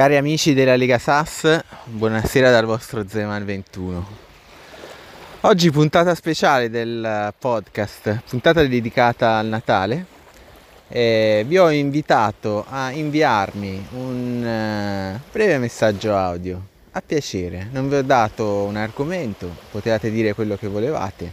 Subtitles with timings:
[0.00, 4.06] Cari amici della Lega SAS, buonasera dal vostro Zeman 21.
[5.42, 10.06] Oggi puntata speciale del podcast, puntata dedicata al Natale.
[10.88, 16.58] Eh, vi ho invitato a inviarmi un uh, breve messaggio audio,
[16.92, 17.68] a piacere.
[17.70, 21.30] Non vi ho dato un argomento, potevate dire quello che volevate.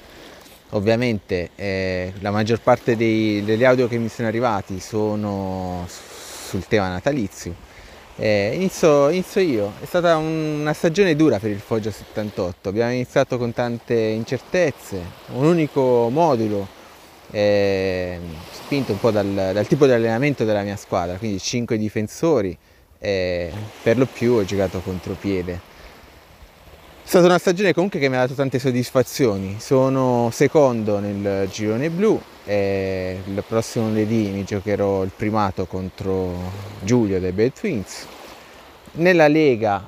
[0.71, 6.89] Ovviamente eh, la maggior parte dei, degli audio che mi sono arrivati sono sul tema
[6.89, 7.66] natalizio
[8.19, 12.91] eh, inizio, inizio, io, è stata un, una stagione dura per il Foggia 78, abbiamo
[12.91, 14.99] iniziato con tante incertezze,
[15.33, 16.67] un unico modulo,
[17.29, 18.19] eh,
[18.51, 22.57] spinto un po' dal, dal, tipo di allenamento della mia squadra, quindi 5 difensori,
[22.97, 23.51] eh,
[23.83, 25.75] per lo più ho giocato contropiede.
[27.07, 31.89] È stata una stagione comunque che mi ha dato tante soddisfazioni, sono secondo nel girone
[31.89, 36.33] blu, e il prossimo lunedì mi giocherò il primato contro
[36.81, 38.05] Giulio dei Bell Twins.
[38.95, 39.87] Nella Lega,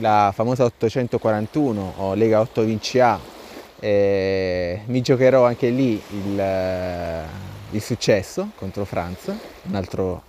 [0.00, 3.18] la famosa 841 o Lega 8 Vinci A,
[3.80, 7.24] eh, mi giocherò anche lì il,
[7.70, 9.32] il successo contro Franz,
[9.62, 10.22] un altro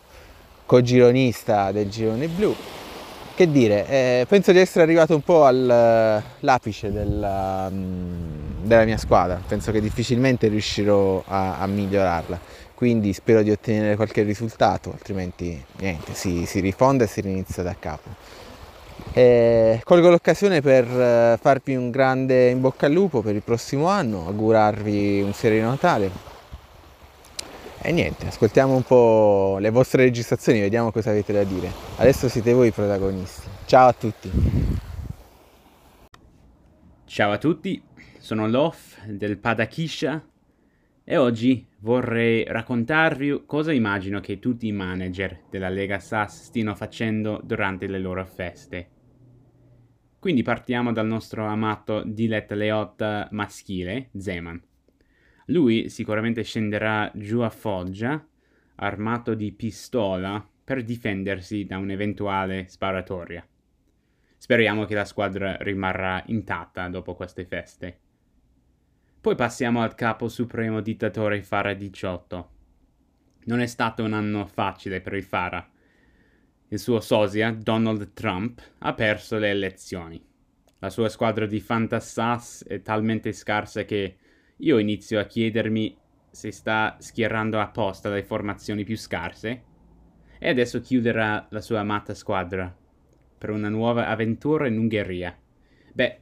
[0.66, 2.56] cogironista del girone blu
[3.40, 9.42] che dire, eh, penso di essere arrivato un po' all'apice della, mm, della, mia squadra,
[9.48, 12.38] penso che difficilmente riuscirò a, a, migliorarla,
[12.74, 17.74] quindi spero di ottenere qualche risultato, altrimenti niente, si, si rifonda e si rinizia da
[17.80, 18.10] capo.
[19.14, 23.88] Eh, colgo l'occasione per eh, farvi un grande in bocca al lupo per il prossimo
[23.88, 26.12] anno, augurarvi un sereno Natale,
[27.82, 31.72] e niente, ascoltiamo un po' le vostre registrazioni, vediamo cosa avete da dire.
[31.98, 33.48] Adesso siete voi i protagonisti.
[33.66, 34.32] Ciao a tutti.
[37.06, 37.82] Ciao a tutti,
[38.20, 40.24] sono Lof del Padakisha
[41.04, 47.42] e oggi vorrei raccontarvi cosa immagino che tutti i manager della Lega SAS stiano facendo
[47.44, 48.90] durante le loro feste.
[50.20, 54.62] Quindi partiamo dal nostro amato Dilet Leotta maschile, Zeman.
[55.50, 58.24] Lui sicuramente scenderà giù a Foggia,
[58.76, 63.46] armato di pistola, per difendersi da un'eventuale sparatoria.
[64.38, 68.00] Speriamo che la squadra rimarrà intatta dopo queste feste.
[69.20, 72.50] Poi passiamo al capo supremo dittatore Fara 18.
[73.46, 75.68] Non è stato un anno facile per il Fara.
[76.68, 80.24] Il suo sosia, Donald Trump, ha perso le elezioni.
[80.78, 84.18] La sua squadra di fantassas è talmente scarsa che
[84.62, 85.96] io inizio a chiedermi
[86.32, 89.64] se sta schierando apposta le formazioni più scarse
[90.38, 92.76] e adesso chiuderà la sua amata squadra
[93.38, 95.38] per una nuova avventura in Ungheria.
[95.94, 96.20] Beh,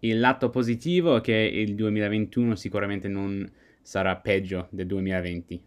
[0.00, 3.50] il lato positivo è che il 2021 sicuramente non
[3.82, 5.64] sarà peggio del 2020.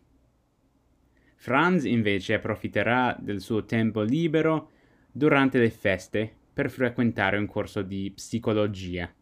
[1.35, 4.71] Franz invece approfitterà del suo tempo libero
[5.11, 9.13] durante le feste per frequentare un corso di psicologia.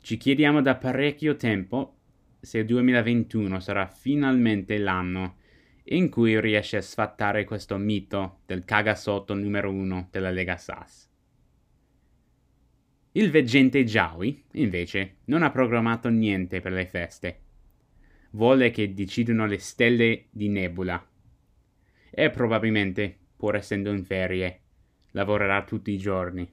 [0.00, 1.97] Ci chiediamo da parecchio tempo
[2.40, 5.36] se il 2021 sarà finalmente l'anno
[5.90, 11.08] in cui riesce a sfatare questo mito del cagasotto numero uno della Lega SAS.
[13.12, 17.40] Il veggente Jaui, invece, non ha programmato niente per le feste.
[18.32, 21.04] Vuole che decidano le stelle di Nebula.
[22.10, 24.60] E probabilmente, pur essendo in ferie,
[25.12, 26.48] lavorerà tutti i giorni.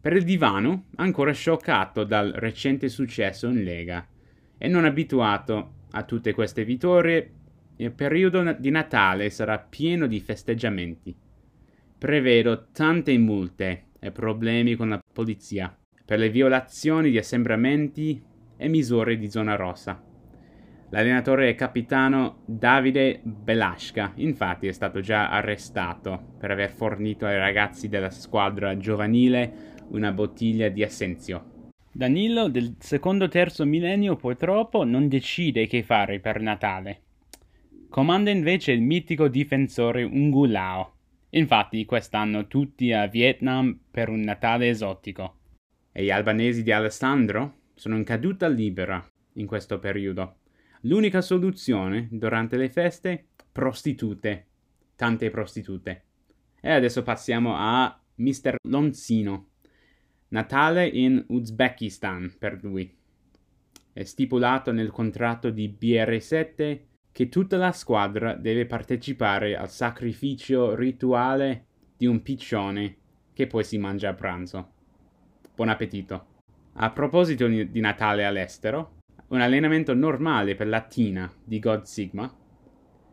[0.00, 4.06] Per il divano, ancora scioccato dal recente successo in Lega
[4.56, 7.32] e non abituato a tutte queste vittorie,
[7.76, 11.16] il periodo di Natale sarà pieno di festeggiamenti.
[11.98, 18.22] Prevedo tante multe e problemi con la polizia per le violazioni di assembramenti
[18.56, 20.00] e misure di zona rossa.
[20.90, 27.88] L'allenatore e capitano Davide Belasca, infatti, è stato già arrestato per aver fornito ai ragazzi
[27.88, 31.70] della squadra giovanile una bottiglia di Assenzio.
[31.90, 37.02] Danilo del secondo terzo millennio purtroppo non decide che fare per Natale.
[37.88, 40.94] Comanda invece il mitico difensore Ungulao.
[41.30, 45.36] Infatti quest'anno tutti a Vietnam per un Natale esotico.
[45.90, 50.36] E gli albanesi di Alessandro sono in caduta libera in questo periodo.
[50.82, 53.26] L'unica soluzione durante le feste?
[53.50, 54.46] Prostitute.
[54.94, 56.04] Tante prostitute.
[56.60, 58.56] E adesso passiamo a Mr.
[58.68, 59.47] Lonzino.
[60.28, 62.94] Natale in Uzbekistan per lui.
[63.92, 66.80] È stipulato nel contratto di BR7
[67.10, 71.66] che tutta la squadra deve partecipare al sacrificio rituale
[71.96, 72.96] di un piccione
[73.32, 74.72] che poi si mangia a pranzo.
[75.54, 76.26] Buon appetito.
[76.74, 78.98] A proposito di Natale all'estero,
[79.28, 82.32] un allenamento normale per la Tina di God Sigma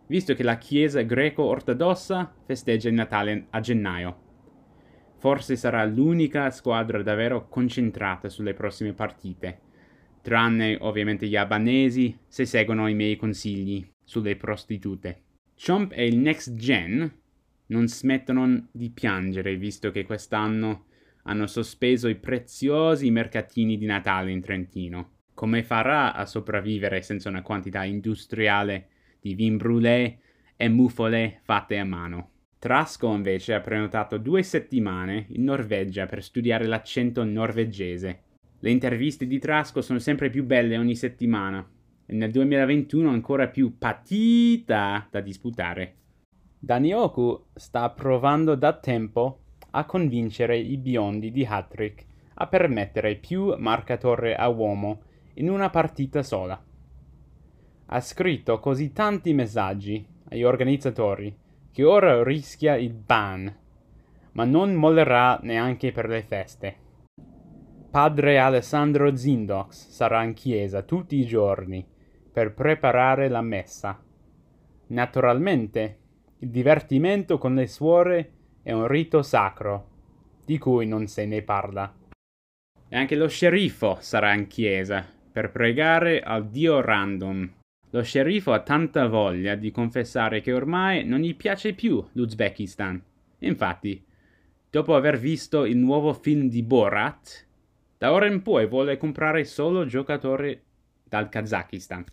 [0.08, 4.24] visto che la Chiesa greco-ortodossa festeggia il Natale a gennaio.
[5.26, 9.60] Forse sarà l'unica squadra davvero concentrata sulle prossime partite,
[10.22, 15.24] tranne ovviamente gli albanesi se seguono i miei consigli sulle prostitute.
[15.60, 17.12] Chomp e il Next Gen
[17.66, 20.86] non smettono di piangere visto che quest'anno
[21.24, 25.14] hanno sospeso i preziosi mercatini di Natale in Trentino.
[25.34, 28.90] Come farà a sopravvivere senza una quantità industriale
[29.20, 30.18] di vin brûlé
[30.56, 32.30] e mufole fatte a mano?
[32.66, 38.22] Trasco invece ha prenotato due settimane in Norvegia per studiare l'accento norvegese.
[38.58, 41.64] Le interviste di Trasco sono sempre più belle ogni settimana
[42.08, 45.96] e nel 2021 ancora più patita da disputare.
[46.58, 52.04] Danioku sta provando da tempo a convincere i biondi di Hattrick
[52.34, 55.04] a permettere più marcatore a uomo
[55.36, 56.60] in una partita sola.
[57.86, 61.44] Ha scritto così tanti messaggi agli organizzatori
[61.76, 63.54] che ora rischia il ban,
[64.32, 66.78] ma non mollerà neanche per le feste.
[67.92, 71.86] Padre Alessandro Zindox sarà in chiesa tutti i giorni
[72.32, 74.02] per preparare la messa.
[74.88, 75.98] Naturalmente,
[76.40, 78.32] il divertimento con le suore
[78.64, 79.90] è un rito sacro,
[80.46, 81.94] di cui non se ne parla.
[82.88, 87.52] E anche lo sceriffo sarà in chiesa per pregare al dio random.
[87.96, 93.02] Lo sceriffo ha tanta voglia di confessare che ormai non gli piace più l'Uzbekistan.
[93.40, 94.04] Infatti,
[94.70, 97.48] dopo aver visto il nuovo film di Borat,
[97.98, 100.62] da ora in poi vuole comprare solo giocatori
[101.06, 102.04] dal Kazakistan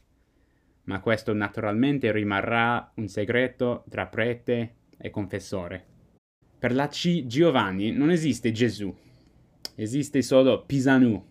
[0.85, 5.87] ma questo naturalmente rimarrà un segreto tra prete e confessore.
[6.59, 8.95] Per la C Giovanni non esiste Gesù,
[9.75, 11.25] esiste solo Pisanu,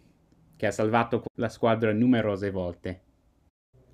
[0.56, 3.02] che ha salvato la squadra numerose volte.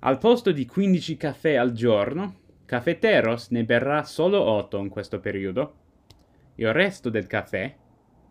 [0.00, 2.34] Al posto di 15 caffè al giorno,
[2.64, 5.74] Cafeteros ne berrà solo 8 in questo periodo.
[6.56, 7.74] Il resto del caffè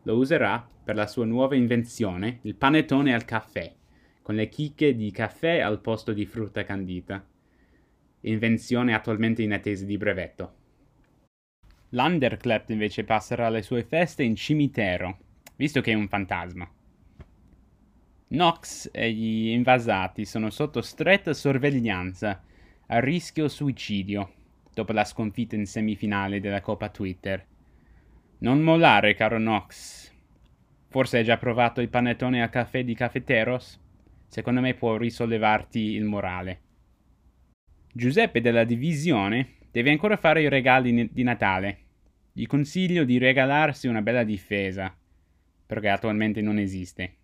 [0.03, 3.75] lo userà per la sua nuova invenzione, il panettone al caffè
[4.27, 7.25] con le chicche di caffè al posto di frutta candita.
[8.19, 10.53] Invenzione attualmente in attesa di brevetto.
[11.91, 15.17] L'Underclap invece passerà le sue feste in cimitero,
[15.55, 16.69] visto che è un fantasma.
[18.29, 22.43] Nox e gli invasati sono sotto stretta sorveglianza,
[22.87, 24.33] a rischio suicidio,
[24.73, 27.45] dopo la sconfitta in semifinale della Coppa Twitter.
[28.39, 30.11] Non mollare, caro Nox.
[30.89, 33.79] Forse hai già provato il panettone a caffè di Cafeteros?
[34.27, 36.61] secondo me può risollevarti il morale.
[37.91, 41.79] Giuseppe della divisione deve ancora fare i regali di Natale.
[42.33, 44.95] Gli consiglio di regalarsi una bella difesa,
[45.65, 47.16] perché attualmente non esiste.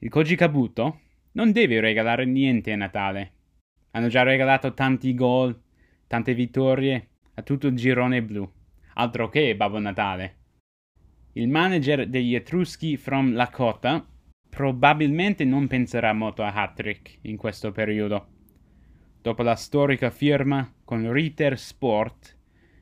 [0.00, 1.00] Il Koji Kabuto
[1.32, 3.32] non deve regalare niente a Natale.
[3.90, 5.60] Hanno già regalato tanti gol,
[6.06, 8.48] tante vittorie a tutto il girone blu.
[8.94, 10.36] Altro che Babbo Natale.
[11.32, 14.06] Il manager degli Etruschi from Lakota
[14.48, 18.28] probabilmente non penserà molto a Hattrick in questo periodo.
[19.20, 22.38] Dopo la storica firma con Ritter Sport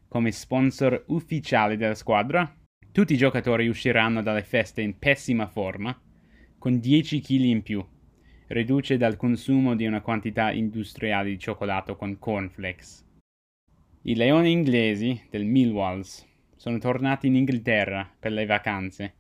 [0.07, 2.55] come sponsor ufficiale della squadra,
[2.93, 5.99] tutti i giocatori usciranno dalle feste in pessima forma,
[6.59, 7.85] con 10 kg in più,
[8.49, 13.05] riduce dal consumo di una quantità industriale di cioccolato con cornflakes.
[14.03, 19.15] I leoni inglesi del Millwalls sono tornati in Inghilterra per le vacanze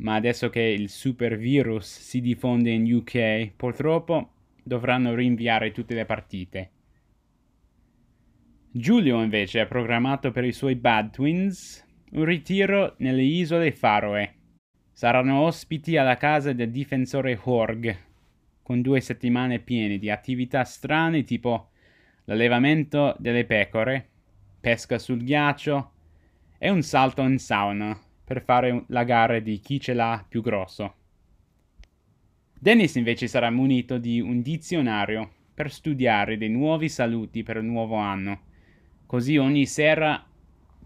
[0.00, 6.04] ma adesso che il super virus si diffonde in UK, purtroppo dovranno rinviare tutte le
[6.04, 6.70] partite.
[8.72, 14.34] Giulio invece ha programmato per i suoi Bad Twins un ritiro nelle isole Faroe.
[15.00, 17.96] Saranno ospiti alla casa del difensore Horg,
[18.60, 21.70] con due settimane piene di attività strane tipo
[22.24, 24.06] l'allevamento delle pecore,
[24.60, 25.92] pesca sul ghiaccio
[26.58, 30.94] e un salto in sauna per fare la gara di chi ce l'ha più grosso.
[32.58, 37.96] Dennis invece sarà munito di un dizionario per studiare dei nuovi saluti per il nuovo
[37.96, 38.40] anno.
[39.06, 40.22] Così ogni sera,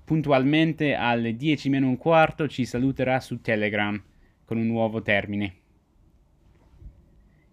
[0.04, 4.00] puntualmente alle 10 meno un quarto, ci saluterà su Telegram
[4.44, 5.54] con un nuovo termine.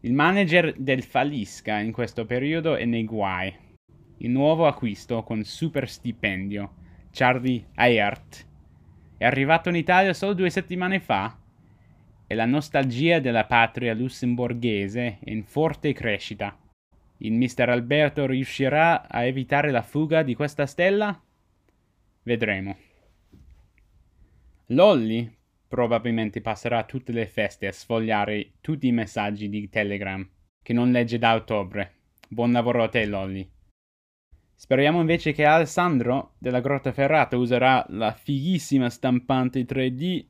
[0.01, 3.53] Il manager del Falisca in questo periodo è nei guai.
[4.17, 6.73] Il nuovo acquisto con super stipendio,
[7.11, 8.45] Charlie Ayart,
[9.17, 11.37] è arrivato in Italia solo due settimane fa
[12.25, 16.57] e la nostalgia della patria lussemburghese è in forte crescita.
[17.17, 21.21] Il mister Alberto riuscirà a evitare la fuga di questa stella?
[22.23, 22.77] Vedremo.
[24.67, 25.37] Lolly
[25.67, 30.27] probabilmente passerà tutte le feste a sfogliare tutti i messaggi di Telegram
[30.61, 31.95] che non legge da ottobre.
[32.27, 33.49] Buon lavoro a te, Lolly.
[34.53, 40.25] Speriamo invece che Alessandro della Grotta Ferrata userà la fighissima stampante 3D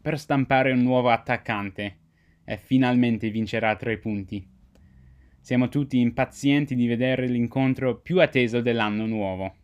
[0.00, 1.98] per stampare un nuovo attaccante
[2.44, 4.48] e finalmente vincerà tre punti.
[5.38, 9.54] Siamo tutti impazienti di vedere l'incontro più atteso dell'anno nuovo.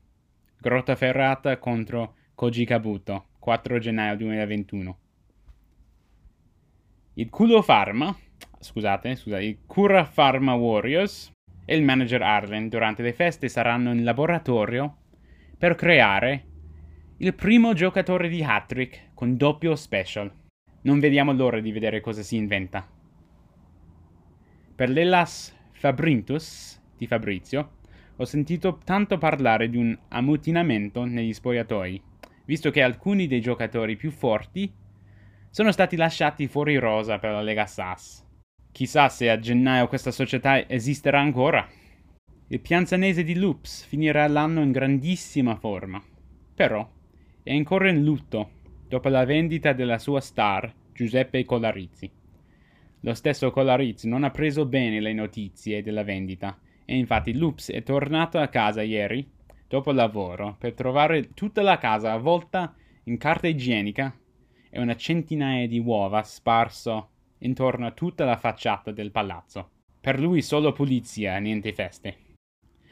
[0.65, 4.99] Grotta Ferrata contro Koji Kabuto, 4 gennaio 2021.
[7.17, 8.17] Il Culo Pharma,
[8.61, 11.31] scusate, scusate, il Cura Pharma Warriors
[11.67, 14.97] e il manager Arlen durante le feste saranno in laboratorio
[15.59, 16.47] per creare
[17.19, 20.33] il primo giocatore di hat-trick con doppio special.
[20.85, 22.89] Non vediamo l'ora di vedere cosa si inventa.
[24.75, 27.83] Per l'Elas Fabrintus di Fabrizio
[28.17, 32.01] ho sentito tanto parlare di un ammutinamento negli spogliatoi,
[32.45, 34.73] visto che alcuni dei giocatori più forti
[35.51, 38.25] sono stati lasciati fuori rosa per la Lega SAS.
[38.71, 41.67] Chissà se a gennaio questa società esisterà ancora.
[42.49, 46.03] Il pianzanese di Loops finirà l'anno in grandissima forma,
[46.55, 46.89] però
[47.43, 48.51] è ancora in lutto
[48.89, 52.11] dopo la vendita della sua star Giuseppe Colarizzi.
[53.01, 57.83] Lo stesso Colarizzi non ha preso bene le notizie della vendita e infatti Loops è
[57.83, 59.29] tornato a casa ieri,
[59.69, 62.75] dopo il lavoro, per trovare tutta la casa avvolta
[63.05, 64.17] in carta igienica
[64.71, 69.71] e una centinaia di uova sparso intorno a tutta la facciata del palazzo.
[70.01, 72.17] Per lui solo pulizia, niente feste.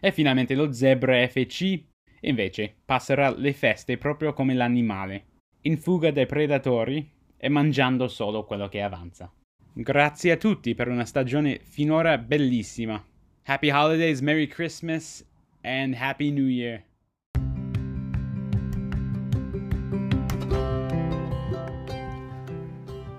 [0.00, 1.82] E finalmente lo zebra FC
[2.22, 5.26] invece passerà le feste proprio come l'animale,
[5.62, 9.32] in fuga dai predatori e mangiando solo quello che avanza.
[9.72, 13.02] Grazie a tutti per una stagione finora bellissima.
[13.44, 15.24] Happy Holidays, Merry Christmas
[15.64, 16.84] and Happy New Year.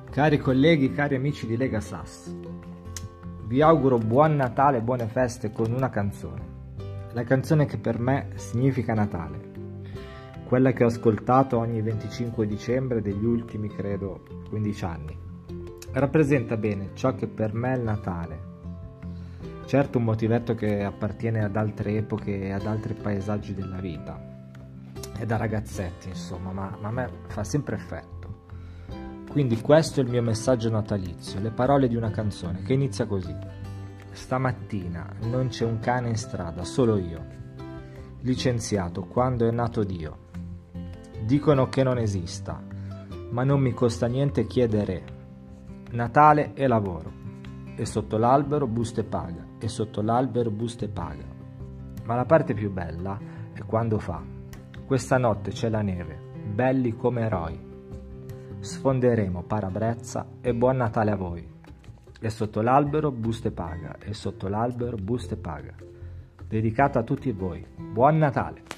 [0.09, 2.33] Cari colleghi, cari amici di Lega Sass,
[3.47, 6.51] vi auguro buon Natale e buone feste con una canzone.
[7.11, 9.51] La canzone che per me significa Natale,
[10.45, 15.17] quella che ho ascoltato ogni 25 dicembre degli ultimi, credo, 15 anni.
[15.91, 18.52] Rappresenta bene ciò che per me è il Natale.
[19.65, 24.19] Certo un motivetto che appartiene ad altre epoche e ad altri paesaggi della vita.
[25.17, 28.11] È da ragazzetti, insomma, ma, ma a me fa sempre effetto.
[29.31, 33.35] Quindi questo è il mio messaggio natalizio, le parole di una canzone che inizia così.
[34.11, 37.25] Stamattina non c'è un cane in strada, solo io.
[38.21, 40.17] Licenziato quando è nato Dio.
[41.25, 42.61] Dicono che non esista,
[43.31, 45.03] ma non mi costa niente chiedere.
[45.91, 47.22] Natale e lavoro.
[47.75, 51.25] E sotto l'albero buste paga, e sotto l'albero buste paga.
[52.05, 53.19] Ma la parte più bella
[53.53, 54.21] è quando fa.
[54.85, 56.17] Questa notte c'è la neve,
[56.53, 57.71] belli come eroi
[58.63, 61.45] sfonderemo parabrezza e buon Natale a voi.
[62.19, 65.75] E sotto l'albero buste paga, e sotto l'albero buste paga.
[66.47, 67.65] Dedicata a tutti voi.
[67.75, 68.72] Buon Natale!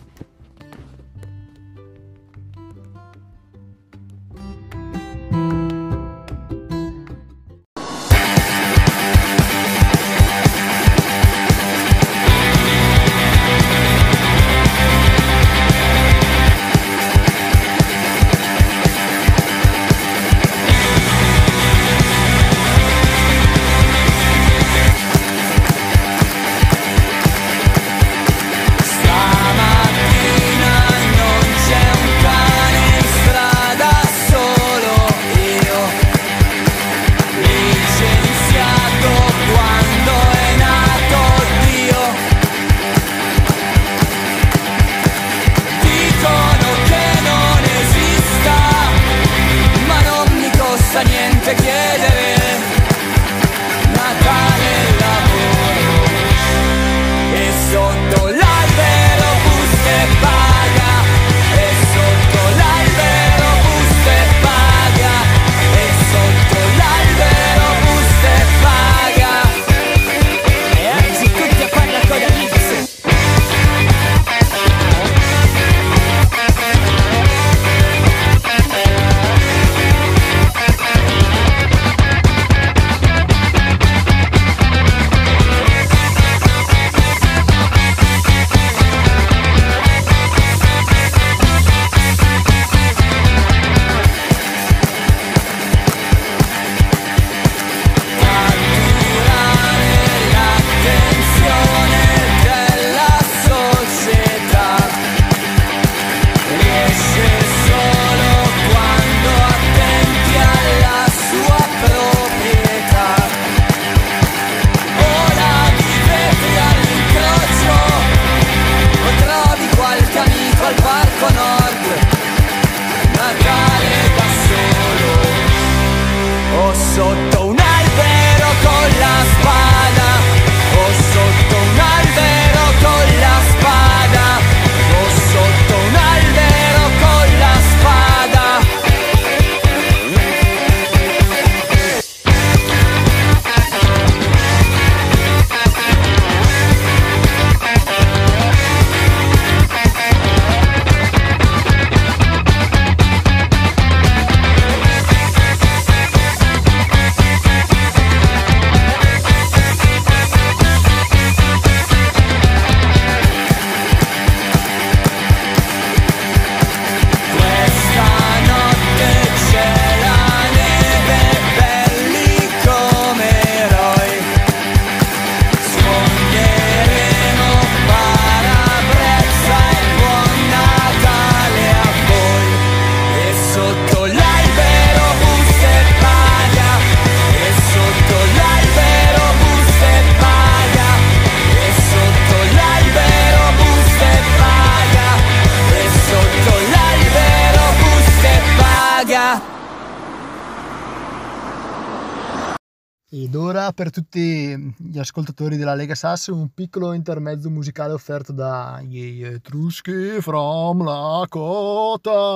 [205.05, 212.35] Ascoltatori della Lega Sass un piccolo intermezzo musicale offerto da gli Etruschi from Lakota.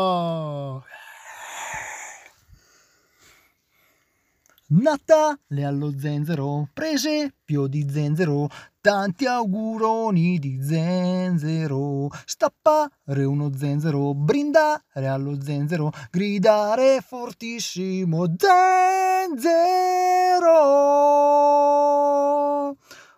[4.68, 8.48] Natale allo zenzero, prese più di zenzero,
[8.82, 18.58] tanti auguroni di zenzero, stappare uno zenzero, brindare allo zenzero, gridare fortissimo zenzero.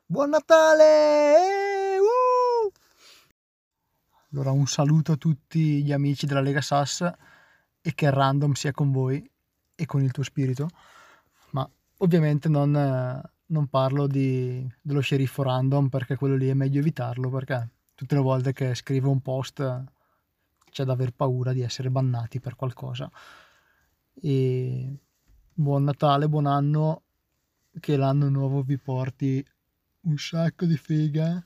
[0.05, 1.35] Buon Natale!
[1.99, 2.71] Uh!
[4.33, 7.07] Allora un saluto a tutti gli amici della Lega Sass
[7.81, 9.29] e che random sia con voi
[9.75, 10.69] e con il tuo spirito
[11.51, 12.73] ma ovviamente non,
[13.51, 18.21] non parlo di- dello sceriffo random perché quello lì è meglio evitarlo perché tutte le
[18.21, 19.83] volte che scrivo un post
[20.71, 23.11] c'è da aver paura di essere bannati per qualcosa.
[24.13, 24.95] E
[25.53, 27.03] buon Natale, buon anno,
[27.79, 29.45] che l'anno nuovo vi porti
[30.01, 31.45] un sacco di figa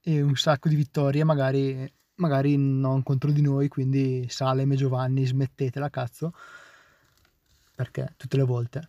[0.00, 5.26] e un sacco di vittorie, magari, magari non contro di noi, quindi Salem e Giovanni
[5.26, 6.32] smettetela cazzo,
[7.74, 8.88] perché tutte le volte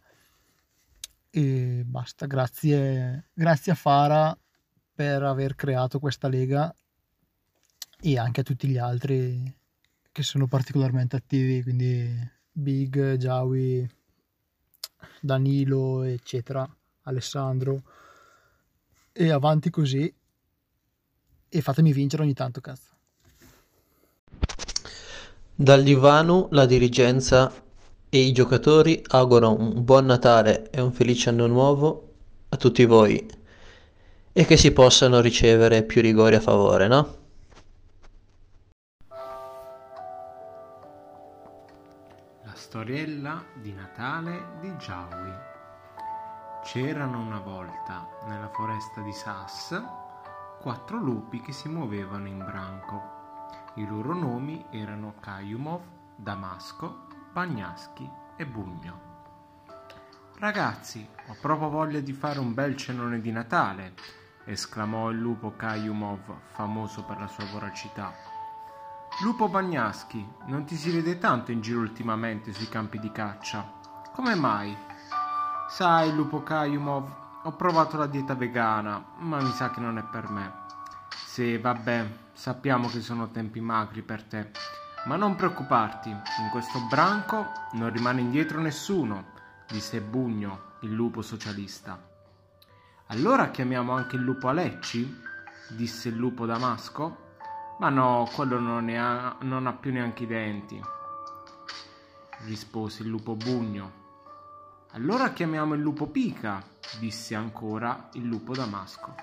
[1.36, 2.28] e basta.
[2.28, 4.38] Grazie, grazie a Fara
[4.94, 6.72] per aver creato questa lega
[8.00, 9.52] e anche a tutti gli altri
[10.12, 13.90] che sono particolarmente attivi, quindi Big, Jawi,
[15.20, 16.70] Danilo, eccetera,
[17.04, 17.82] Alessandro.
[19.12, 20.14] E avanti così
[21.50, 22.92] e fatemi vincere ogni tanto, cazzo.
[25.56, 27.52] Dal divano la dirigenza
[28.14, 32.12] e i giocatori augurano un buon Natale e un felice anno nuovo
[32.50, 33.28] a tutti voi
[34.32, 37.16] e che si possano ricevere più rigori a favore, no?
[42.44, 45.34] La storiella di Natale di Giaui.
[46.66, 49.82] C'erano una volta nella foresta di Sass
[50.62, 53.02] quattro lupi che si muovevano in branco.
[53.78, 55.82] I loro nomi erano Kayumov,
[56.16, 59.02] Damasco, Bagnaschi e Bugno.
[60.38, 63.96] Ragazzi, ho proprio voglia di fare un bel cenone di Natale,
[64.46, 68.14] esclamò il lupo Kayumov, famoso per la sua voracità.
[69.24, 73.68] Lupo Bagnaschi, non ti si vede tanto in giro ultimamente sui campi di caccia.
[74.12, 74.78] Come mai?
[75.70, 80.30] Sai, Lupo Kayumov, ho provato la dieta vegana, ma mi sa che non è per
[80.30, 80.54] me.
[81.26, 84.52] Sì, vabbè, sappiamo che sono tempi magri per te,
[85.06, 89.32] ma non preoccuparti, in questo branco non rimane indietro nessuno,
[89.68, 92.02] disse Bugno, il lupo socialista.
[93.08, 95.22] Allora chiamiamo anche il lupo Alecci?
[95.70, 97.22] disse il lupo Damasco.
[97.80, 100.82] Ma no, quello non, ha, non ha più neanche i denti,
[102.46, 104.02] rispose il lupo Bugno.
[104.92, 106.64] Allora chiamiamo il lupo Pica,
[107.00, 109.16] disse ancora il lupo Damasco.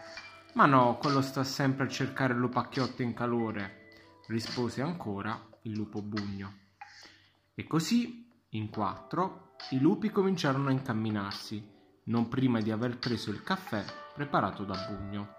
[0.54, 3.88] Ma no, quello sta sempre a cercare lupacchiotte in calore,
[4.26, 6.52] rispose ancora il lupo Bugno.
[7.54, 13.42] E così, in quattro, i lupi cominciarono a incamminarsi, non prima di aver preso il
[13.42, 15.34] caffè preparato da Bugno.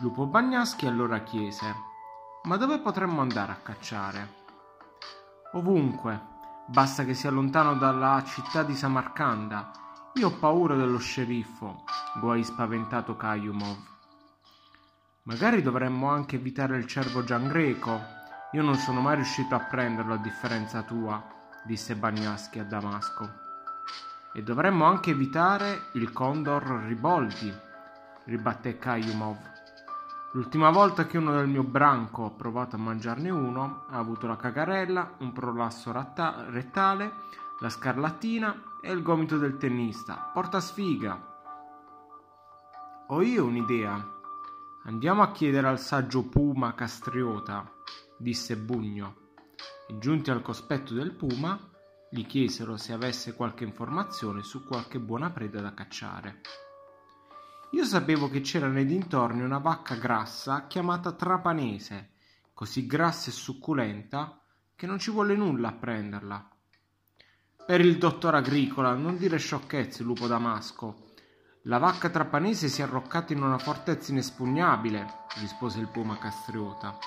[0.00, 1.74] Lupo Bagnaschi allora chiese:
[2.44, 4.40] Ma dove potremmo andare a cacciare?
[5.52, 6.20] Ovunque,
[6.66, 9.72] basta che sia lontano dalla città di Samarcanda.
[10.14, 11.84] Io ho paura dello sceriffo,
[12.20, 13.90] guai spaventato Kayumov.
[15.24, 18.20] Magari dovremmo anche evitare il cervo Giangreco.
[18.54, 21.22] Io non sono mai riuscito a prenderlo a differenza tua,
[21.64, 23.40] disse Bagnaschi a Damasco.
[24.34, 27.50] E dovremmo anche evitare il Condor Riboldi,
[28.24, 29.38] ribatté Kayumov.
[30.32, 34.36] L'ultima volta che uno del mio branco ha provato a mangiarne uno ha avuto la
[34.36, 37.10] cagarella, un prolasso ratta- rettale,
[37.60, 40.30] la scarlattina e il gomito del tennista.
[40.30, 41.18] Porta sfiga!
[43.06, 44.10] Ho io un'idea.
[44.84, 47.64] Andiamo a chiedere al saggio Puma Castriota,
[48.22, 49.30] disse Bugno.
[49.88, 51.58] E giunti al cospetto del Puma,
[52.08, 56.40] gli chiesero se avesse qualche informazione su qualche buona preda da cacciare.
[57.72, 62.12] Io sapevo che c'era nei dintorni una vacca grassa chiamata trapanese,
[62.54, 64.40] così grassa e succulenta
[64.76, 66.48] che non ci vuole nulla a prenderla.
[67.66, 71.10] Per il dottor Agricola, non dire sciocchezze, lupo damasco.
[71.62, 75.06] La vacca trapanese si è arroccata in una fortezza inespugnabile,
[75.40, 76.98] rispose il puma castriota.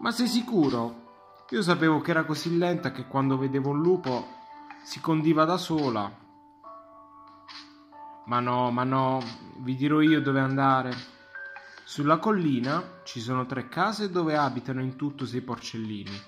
[0.00, 1.00] Ma sei sicuro?
[1.50, 4.26] Io sapevo che era così lenta che quando vedevo un lupo
[4.82, 6.10] si condiva da sola.
[8.24, 9.22] Ma no, ma no,
[9.58, 10.92] vi dirò io dove andare.
[11.84, 16.18] Sulla collina ci sono tre case dove abitano in tutto sei porcellini,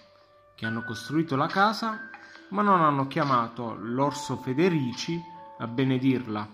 [0.54, 2.10] che hanno costruito la casa,
[2.50, 5.18] ma non hanno chiamato l'orso Federici
[5.58, 6.48] a benedirla.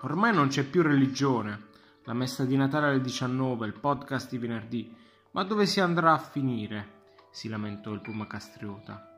[0.00, 1.68] Ormai non c'è più religione,
[2.04, 4.96] la messa di Natale alle 19, il podcast di venerdì,
[5.32, 7.00] ma dove si andrà a finire?
[7.30, 9.08] si lamentò il puma castriota.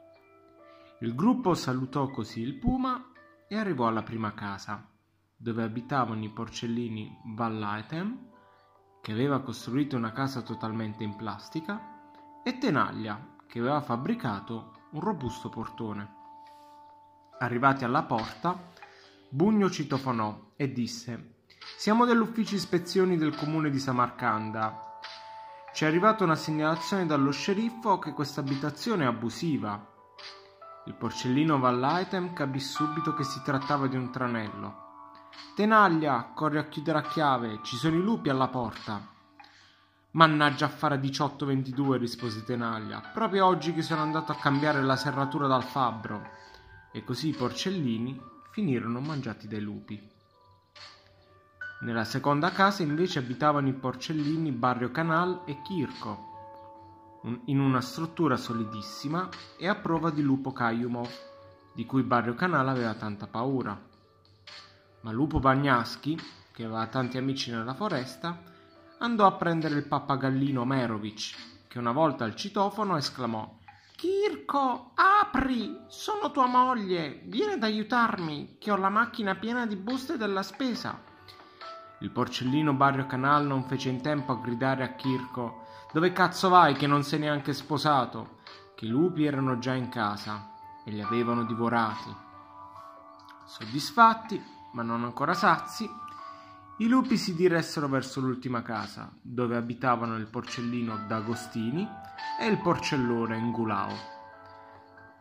[1.01, 3.11] Il gruppo salutò così il puma
[3.49, 4.89] e arrivò alla prima casa,
[5.37, 8.31] dove abitavano i porcellini Vallaetem,
[9.03, 12.01] che aveva costruito una casa totalmente in plastica,
[12.45, 16.15] e Tenaglia, che aveva fabbricato un robusto portone.
[17.39, 18.73] Arrivati alla porta,
[19.29, 21.39] Bugno citofonò e disse
[21.77, 24.84] Siamo dell'ufficio ispezioni del comune di Samarcanda.
[25.75, 29.85] Ci è arrivata una segnalazione dallo sceriffo che questa abitazione è abusiva.
[30.87, 34.83] Il porcellino Vallaitem capì subito che si trattava di un tranello.
[35.57, 39.05] Tenaglia, corri a chiudere a chiave, ci sono i lupi alla porta.
[40.13, 45.65] Mannaggia affare 1822, rispose Tenaglia, proprio oggi che sono andato a cambiare la serratura dal
[45.65, 46.23] fabbro.
[46.93, 48.17] E così i porcellini
[48.53, 50.14] finirono mangiati dai lupi.
[51.85, 59.29] Nella seconda casa invece abitavano i porcellini Barrio Canal e Kirko, in una struttura solidissima
[59.59, 61.11] e a prova di lupo Kayumov,
[61.75, 63.79] di cui Barrio Canal aveva tanta paura.
[65.03, 66.19] Ma Lupo Bagnaschi,
[66.53, 68.41] che aveva tanti amici nella foresta,
[69.01, 71.35] andò a prendere il pappagallino Merovic,
[71.69, 73.59] che una volta al citofono esclamò
[73.95, 75.85] Kirko, apri!
[75.89, 77.21] Sono tua moglie!
[77.27, 81.13] Vieni ad aiutarmi, che ho la macchina piena di buste della spesa.
[82.05, 86.75] Il porcellino Barrio Canal non fece in tempo a gridare a Kirko Dove cazzo vai
[86.75, 88.41] che non sei neanche sposato?
[88.75, 90.51] Che i lupi erano già in casa
[90.85, 92.15] e li avevano divorati.
[93.47, 94.39] Soddisfatti,
[94.73, 95.89] ma non ancora sazi,
[96.79, 101.89] i lupi si diressero verso l'ultima casa, dove abitavano il porcellino D'Agostini
[102.39, 103.95] e il porcellone Ngulao.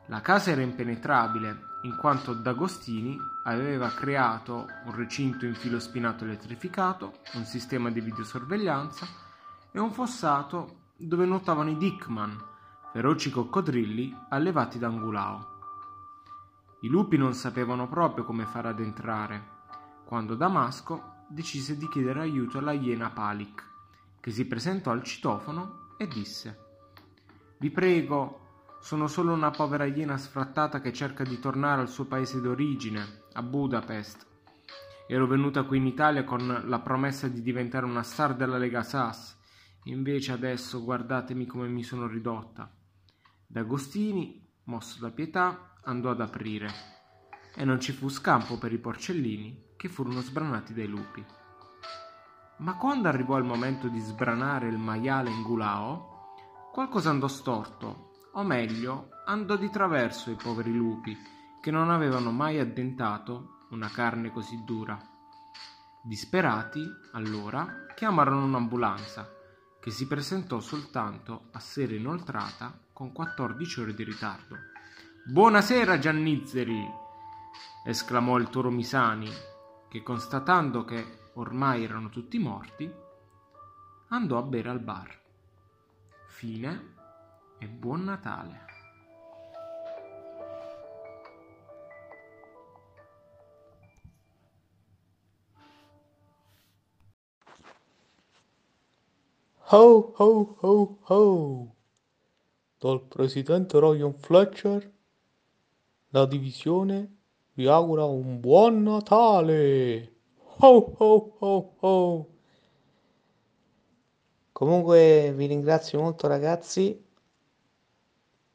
[0.07, 7.19] La casa era impenetrabile, in quanto D'Agostini aveva creato un recinto in filo spinato elettrificato,
[7.33, 9.05] un sistema di videosorveglianza
[9.71, 12.41] e un fossato dove nuotavano i Dickman,
[12.91, 15.51] feroci coccodrilli allevati da Ngulao.
[16.81, 19.51] I lupi non sapevano proprio come far ad entrare,
[20.05, 23.71] quando Damasco decise di chiedere aiuto alla iena Palik,
[24.19, 26.59] che si presentò al citofono e disse
[27.57, 28.42] Vi prego,
[28.83, 33.41] sono solo una povera iena sfrattata che cerca di tornare al suo paese d'origine, a
[33.41, 34.27] Budapest.
[35.07, 39.37] Ero venuta qui in Italia con la promessa di diventare una star della Lega Sass,
[39.85, 42.69] invece adesso guardatemi come mi sono ridotta.
[43.47, 46.67] D'Agostini, mosso da pietà, andò ad aprire
[47.55, 51.23] e non ci fu scampo per i porcellini che furono sbranati dai lupi.
[52.57, 56.33] Ma quando arrivò il momento di sbranare il maiale Ngulao,
[56.73, 58.02] qualcosa andò storto,
[58.35, 61.15] o meglio, andò di traverso ai poveri lupi,
[61.61, 64.99] che non avevano mai addentato una carne così dura.
[66.01, 69.29] Disperati, allora, chiamarono un'ambulanza,
[69.79, 74.57] che si presentò soltanto a sera inoltrata con 14 ore di ritardo.
[75.25, 77.01] Buonasera Giannizzeri!
[77.85, 79.29] esclamò il toro Misani,
[79.89, 82.91] che constatando che ormai erano tutti morti,
[84.09, 85.21] andò a bere al bar.
[86.27, 86.93] Fine
[87.63, 88.61] e buon Natale.
[99.71, 101.75] Ho ho ho ho!
[102.77, 104.91] Dal presidente Ryan Fletcher,
[106.09, 107.15] la divisione
[107.53, 110.11] vi augura un buon Natale.
[110.57, 112.27] Ho ho ho ho.
[114.51, 117.11] Comunque vi ringrazio molto ragazzi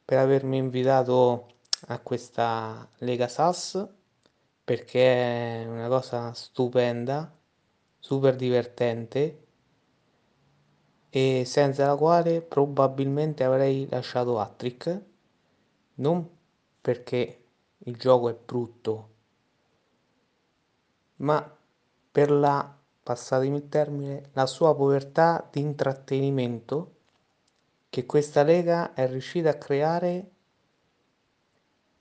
[0.08, 1.48] per avermi invitato
[1.88, 3.86] a questa Lega SAS
[4.64, 7.30] perché è una cosa stupenda,
[7.98, 9.46] super divertente
[11.10, 14.98] e senza la quale probabilmente avrei lasciato Attrick,
[15.96, 16.26] non
[16.80, 17.44] perché
[17.76, 19.10] il gioco è brutto,
[21.16, 21.54] ma
[22.10, 26.96] per la, passatemi il termine, la sua povertà di intrattenimento
[27.90, 30.31] che questa lega è riuscita a creare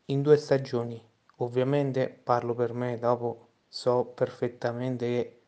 [0.05, 1.01] in due stagioni.
[1.37, 5.41] Ovviamente parlo per me, dopo so perfettamente che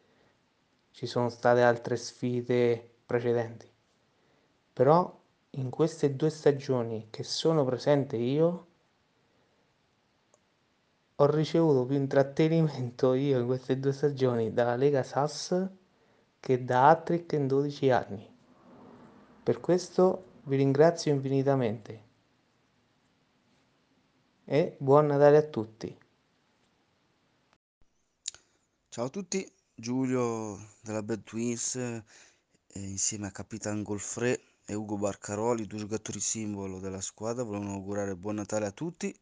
[0.92, 3.68] ci sono state altre sfide precedenti.
[4.74, 5.18] Però
[5.52, 8.68] in queste due stagioni che sono presente io
[11.16, 15.68] ho ricevuto più intrattenimento io in queste due stagioni dalla Lega Sass
[16.40, 18.38] che da Attrick in 12 anni.
[19.44, 22.08] Per questo vi ringrazio infinitamente
[24.46, 25.96] e buon Natale a tutti.
[28.90, 32.04] Ciao a tutti, Giulio della Bad Twins eh,
[32.74, 38.36] insieme a Capitan Golfre e Ugo Barcaroli, due giocatori simbolo della squadra, volevano augurare buon
[38.36, 39.16] Natale a tutti.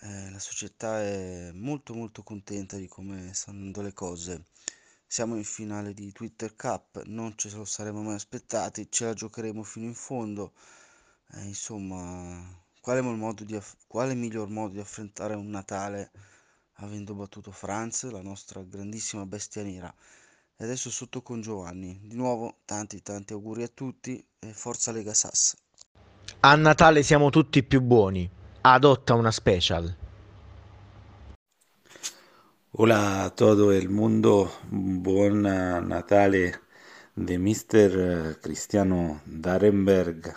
[0.00, 4.44] Eh, la società è molto molto contenta di come stanno andando le cose.
[5.08, 9.62] Siamo in finale di Twitter Cup, non ce lo saremmo mai aspettati, ce la giocheremo
[9.62, 10.52] fino in fondo.
[11.34, 12.44] Eh, insomma,
[12.80, 13.00] quale,
[13.56, 16.10] aff- quale miglior modo di affrontare un Natale
[16.78, 19.94] avendo battuto Franz, la nostra grandissima bestia nera?
[20.56, 22.00] E adesso sotto con Giovanni.
[22.02, 25.56] Di nuovo, tanti tanti auguri a tutti e forza Lega Sass.
[26.40, 28.28] A Natale siamo tutti più buoni.
[28.62, 30.05] Adotta una special.
[32.78, 36.56] Hola a todo el mundo, buon Natale
[37.14, 38.38] de Mr.
[38.42, 40.34] Cristiano Darenberg.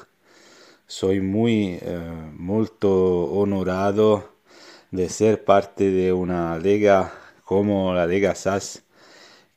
[0.87, 4.35] Soy muy eh, molto honorado
[4.89, 7.11] de ser parte de una liga
[7.43, 8.83] como la Liga SAS,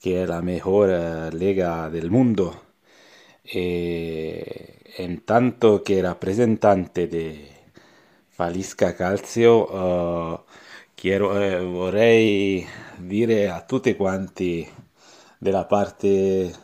[0.00, 2.64] que es la mejor eh, liga del mundo.
[3.44, 7.48] E en tanto que representante de
[8.30, 10.61] Falisca Calcio, eh,
[11.02, 12.64] quiero, eh, vorrei
[12.96, 14.64] dire a tutti quanti
[15.36, 16.54] della parte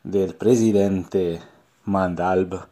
[0.00, 1.40] del presidente
[1.82, 2.68] Mandalb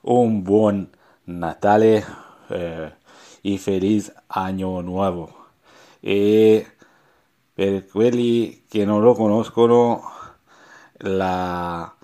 [0.00, 0.90] un buon
[1.26, 2.04] Natale
[2.48, 2.92] eh,
[3.42, 5.32] y feliz año nuovo.
[6.00, 6.66] E
[7.54, 10.02] per quelli che non lo conoscono,
[11.02, 11.94] la,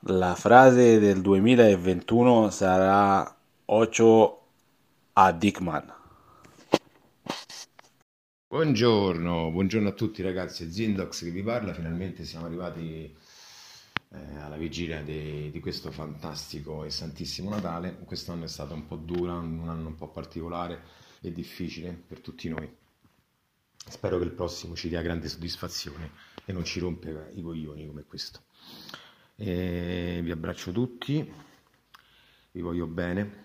[0.00, 4.40] la frase del 2021 sarà 8
[5.12, 5.95] a Dickman.
[8.56, 13.14] Buongiorno, buongiorno a tutti ragazzi, è Zindox che vi parla, finalmente siamo arrivati
[14.08, 17.98] eh, alla vigilia di, di, questo fantastico e santissimo Natale.
[18.06, 20.80] Quest'anno è stato un po' dura, un anno un po' particolare
[21.20, 22.66] e difficile per tutti noi.
[23.76, 26.12] Spero che il prossimo ci dia grande soddisfazione
[26.46, 28.40] e non ci rompe i coglioni come questo.
[29.36, 31.30] E vi abbraccio tutti,
[32.52, 33.44] vi voglio bene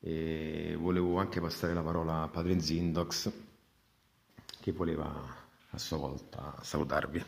[0.00, 3.48] e volevo anche passare la parola a Padre Zindox
[4.60, 7.24] che voleva a sua volta salutarvi.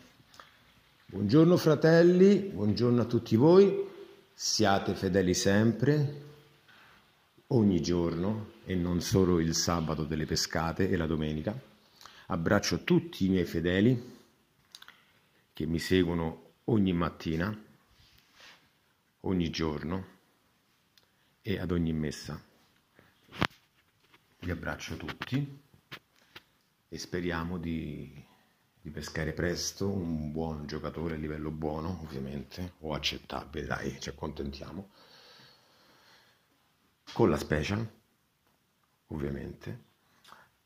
[1.06, 3.88] Buongiorno fratelli, buongiorno a tutti voi,
[4.34, 6.24] siate fedeli sempre,
[7.48, 11.58] ogni giorno e non solo il sabato delle pescate e la domenica.
[12.26, 14.20] Abbraccio tutti i miei fedeli
[15.54, 17.58] che mi seguono ogni mattina,
[19.20, 20.06] ogni giorno
[21.40, 22.38] e ad ogni messa.
[24.40, 25.70] Vi abbraccio tutti
[26.92, 28.22] e speriamo di
[28.82, 34.90] di pescare presto un buon giocatore a livello buono, ovviamente, o accettabile, dai, ci accontentiamo.
[37.12, 37.88] Con la special,
[39.08, 39.90] ovviamente.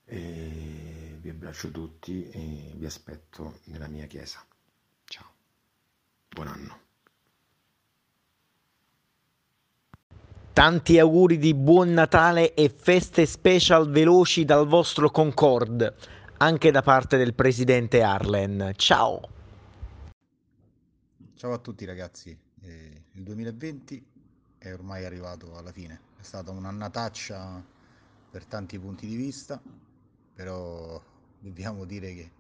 [0.07, 4.43] E vi abbraccio tutti e vi aspetto nella mia chiesa.
[5.05, 5.27] Ciao.
[6.31, 6.81] Buon anno.
[10.55, 17.17] Tanti auguri di buon Natale e feste special veloci dal vostro Concord anche da parte
[17.17, 18.73] del presidente Arlen.
[18.77, 19.29] Ciao!
[21.35, 24.05] Ciao a tutti ragazzi, eh, il 2020
[24.59, 27.65] è ormai arrivato alla fine, è stata un'annataccia
[28.31, 29.61] per tanti punti di vista,
[30.35, 31.01] però
[31.39, 32.31] dobbiamo dire che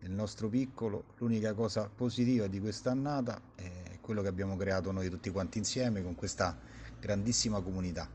[0.00, 5.10] nel nostro piccolo l'unica cosa positiva di questa annata è quello che abbiamo creato noi
[5.10, 6.56] tutti quanti insieme con questa
[7.00, 8.08] grandissima comunità.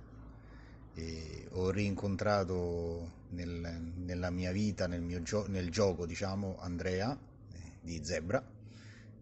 [0.93, 7.11] E ho rincontrato nel, nella mia vita, nel, mio gio- nel gioco, diciamo, Andrea
[7.51, 8.43] eh, di Zebra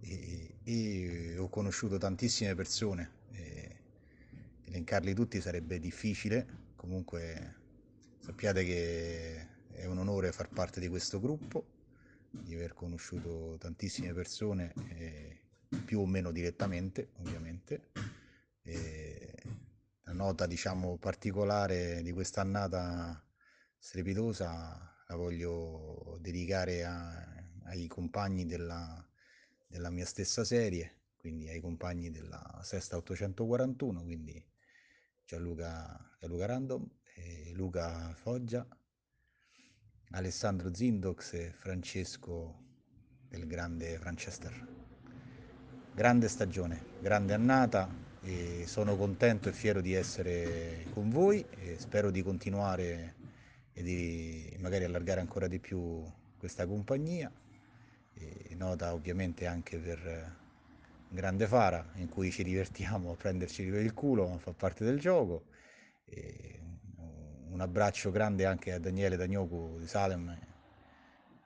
[0.02, 3.18] e, e ho conosciuto tantissime persone.
[4.70, 6.46] Elencarli tutti sarebbe difficile,
[6.76, 7.56] comunque
[8.20, 11.66] sappiate che è un onore far parte di questo gruppo,
[12.30, 15.40] di aver conosciuto tantissime persone, eh,
[15.86, 17.90] più o meno direttamente, ovviamente.
[18.62, 19.34] E
[20.04, 23.24] la nota, diciamo, particolare di quest'annata
[23.80, 27.26] strepitosa la voglio dedicare a-
[27.64, 29.04] ai compagni della,
[29.68, 34.44] della mia stessa serie, quindi ai compagni della Sesta 841, quindi
[35.26, 36.88] Gianluca, Gianluca Random,
[37.54, 38.66] Luca Foggia,
[40.12, 42.64] Alessandro Zindox e Francesco
[43.28, 44.68] del grande Franchester.
[45.94, 47.90] Grande stagione, grande annata
[48.22, 53.19] e sono contento e fiero di essere con voi e spero di continuare
[53.80, 56.04] e di magari allargare ancora di più
[56.38, 57.32] questa compagnia.
[58.58, 60.38] Nota ovviamente anche per
[61.08, 65.46] Grande Fara in cui ci divertiamo a prenderci il culo, ma fa parte del gioco.
[66.04, 66.60] E
[67.52, 70.38] un abbraccio grande anche a Daniele Dagnoku di Salem,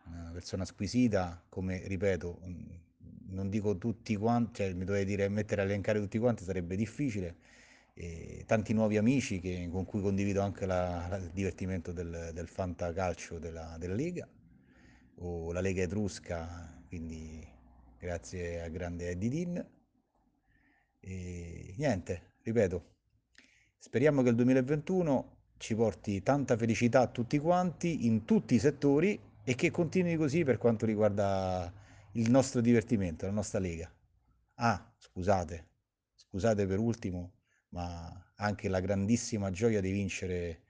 [0.06, 2.40] una persona squisita, come ripeto,
[3.28, 7.36] non dico tutti quanti, cioè mi dovrei dire mettere a elencare tutti quanti sarebbe difficile.
[7.96, 12.48] E tanti nuovi amici che- con cui condivido anche la- la- il divertimento del, del
[12.48, 14.28] fantacalcio della, della Lega
[15.18, 17.46] o la Lega Etrusca, quindi
[18.00, 19.68] grazie al grande Eddie Dean.
[21.00, 22.96] E niente, ripeto,
[23.78, 29.20] speriamo che il 2021 ci porti tanta felicità a tutti quanti in tutti i settori
[29.44, 31.72] e che continui così per quanto riguarda
[32.14, 33.92] il nostro divertimento, la nostra Lega.
[34.56, 35.68] Ah, scusate,
[36.16, 37.32] scusate per ultimo,
[37.74, 40.62] ma anche la grandissima gioia di vincere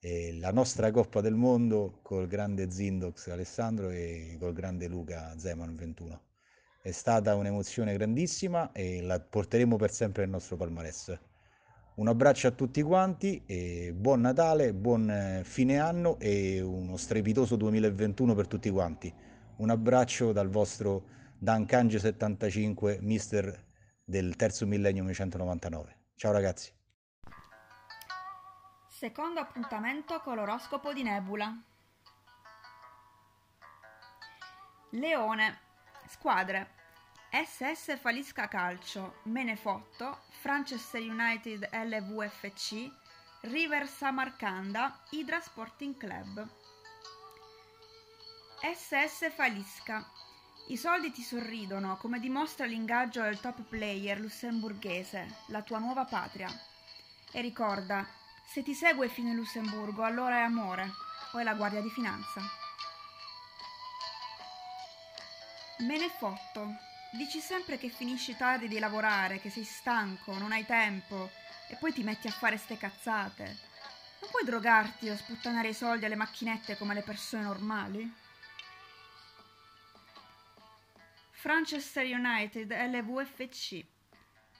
[0.00, 5.74] eh, la nostra Coppa del Mondo col grande Zindox Alessandro e col grande Luca Zeman
[5.74, 6.20] 21.
[6.82, 11.18] È stata un'emozione grandissima e la porteremo per sempre nel nostro palmarès.
[11.94, 17.56] Un abbraccio a tutti quanti e buon Natale, buon eh, fine anno e uno strepitoso
[17.56, 19.12] 2021 per tutti quanti.
[19.56, 21.04] Un abbraccio dal vostro
[21.42, 23.64] Dankange75, mister
[24.04, 26.01] del terzo millennio 1999.
[26.22, 26.72] Ciao ragazzi.
[28.86, 31.52] Secondo appuntamento con l'oroscopo di Nebula.
[34.90, 35.58] Leone.
[36.06, 36.74] Squadre.
[37.32, 42.88] SS Falisca Calcio, Menefotto, Manchester United LVFC,
[43.40, 46.48] River Samarcanda, Hydra Sporting Club.
[48.60, 50.06] SS Falisca.
[50.68, 56.48] I soldi ti sorridono, come dimostra l'ingaggio del top player lussemburghese, la tua nuova patria.
[57.32, 58.06] E ricorda,
[58.52, 60.90] se ti segue fino in Lussemburgo, allora è amore
[61.32, 62.40] o è la guardia di finanza.
[65.78, 66.76] Me ne fotto.
[67.12, 71.30] Dici sempre che finisci tardi di lavorare, che sei stanco, non hai tempo
[71.68, 73.44] e poi ti metti a fare ste cazzate.
[74.20, 78.21] Non puoi drogarti o sputtanare i soldi alle macchinette come le persone normali?
[81.44, 83.84] Manchester United LVFC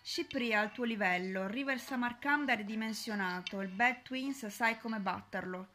[0.03, 5.69] Cipria al tuo livello, River Samarcanda ridimensionato, il Bad Twins sai come batterlo.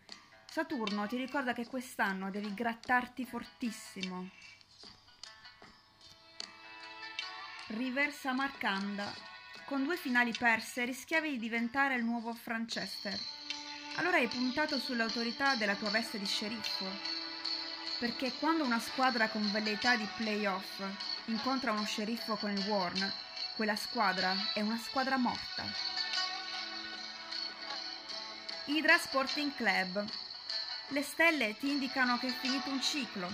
[0.46, 4.30] Saturno ti ricorda che quest'anno devi grattarti fortissimo.
[7.68, 9.12] River Samarcanda.
[9.66, 13.18] Con due finali perse rischiavi di diventare il nuovo Franchester.
[13.96, 17.27] Allora hai puntato sull'autorità della tua veste di sceriffo.
[18.00, 20.84] Perché quando una squadra con velleità di playoff
[21.26, 23.12] incontra uno sceriffo con il Warn,
[23.56, 25.64] quella squadra è una squadra morta.
[28.66, 30.06] Hydra Sporting Club.
[30.90, 33.32] Le stelle ti indicano che è finito un ciclo.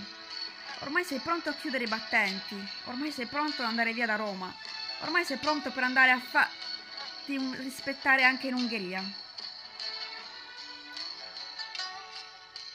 [0.80, 4.52] Ormai sei pronto a chiudere i battenti, ormai sei pronto ad andare via da Roma,
[5.00, 9.02] ormai sei pronto per andare a farti rispettare anche in Ungheria.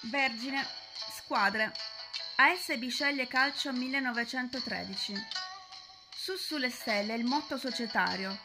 [0.01, 0.78] Vergine,
[1.30, 1.71] squadre.
[2.38, 5.13] AS Biceglie Calcio 1913.
[6.09, 8.39] Su sulle stelle il motto societario,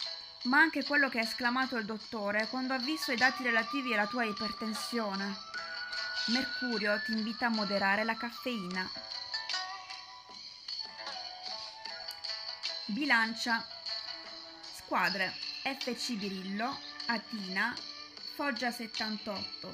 [0.45, 4.07] ma anche quello che ha esclamato il dottore quando ha visto i dati relativi alla
[4.07, 5.35] tua ipertensione.
[6.27, 8.87] Mercurio ti invita a moderare la caffeina.
[12.85, 13.67] Bilancia.
[14.75, 15.33] Squadre.
[15.63, 17.75] FC Birillo, Atina,
[18.35, 19.73] Foggia 78.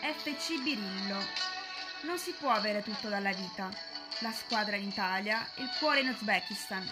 [0.00, 1.57] FC Birillo.
[2.02, 3.68] Non si può avere tutto dalla vita.
[4.20, 6.88] La squadra in Italia, il cuore in Uzbekistan,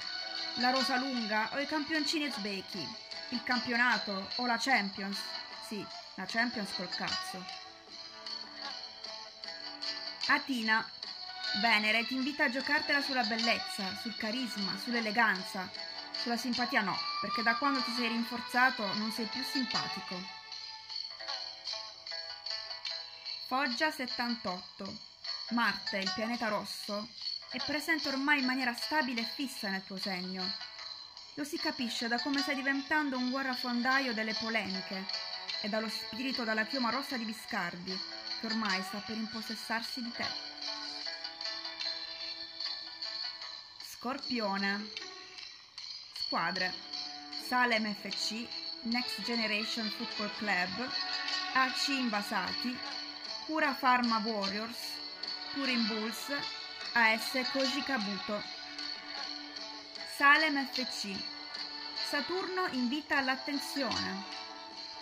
[0.55, 2.87] la rosa lunga o i campioncini uzbeki,
[3.31, 5.19] il campionato o la Champions.
[5.67, 5.85] Sì,
[6.15, 7.45] la Champions col cazzo.
[10.29, 10.85] Atina,
[11.61, 15.71] Venere ti invita a giocartela sulla bellezza, sul carisma, sull'eleganza.
[16.13, 20.36] Sulla simpatia no, perché da quando ti sei rinforzato non sei più simpatico.
[23.47, 24.99] Foggia 78.
[25.51, 27.07] Marte, il pianeta rosso,
[27.53, 30.43] è presente ormai in maniera stabile e fissa nel tuo segno.
[31.35, 35.07] Lo si capisce da come stai diventando un guerrafondaio delle polemiche
[35.61, 37.97] e dallo spirito dalla chioma rossa di Biscardi,
[38.41, 40.27] che ormai sta per impossessarsi di te.
[43.89, 44.91] Scorpione.
[46.15, 46.75] Squadre.
[47.47, 48.45] Salem FC,
[48.87, 50.91] Next Generation Football Club,
[51.53, 52.96] AC Invasati,
[53.47, 54.77] Cura Pharma Warriors,
[55.55, 56.33] Turin Bulls,
[56.95, 58.43] AS Koji Kabuto.
[60.17, 61.15] Salem FC.
[62.09, 64.25] Saturno invita all'attenzione.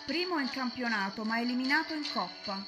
[0.04, 2.62] Primo in campionato ma eliminato in coppa.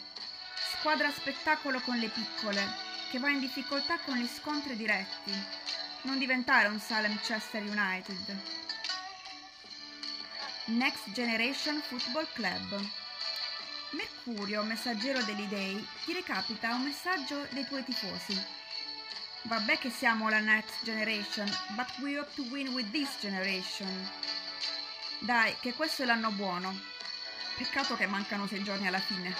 [0.79, 2.67] Squadra spettacolo con le piccole,
[3.11, 5.33] che va in difficoltà con gli scontri diretti.
[6.03, 8.41] Non diventare un Salem Chester United.
[10.69, 13.05] Next Generation Football Club.
[13.97, 18.39] Mercurio, messaggero degli dei, ti recapita un messaggio dei tuoi tifosi.
[19.43, 23.89] Vabbè che siamo la next generation, but we hope to win with this generation.
[25.21, 26.79] Dai, che questo è l'anno buono.
[27.57, 29.35] Peccato che mancano sei giorni alla fine.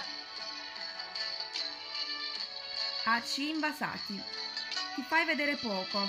[3.03, 4.19] AC invasati.
[4.95, 5.99] Ti fai vedere poco.